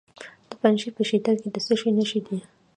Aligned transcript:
د 0.49 0.51
پنجشیر 0.61 0.93
په 0.97 1.03
شتل 1.09 1.35
کې 1.41 1.49
د 1.53 1.57
څه 1.65 1.73
شي 1.79 1.89
نښې 1.97 2.19
دي؟ 2.25 2.37